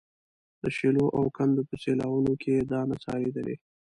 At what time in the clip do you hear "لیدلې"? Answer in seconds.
3.23-3.55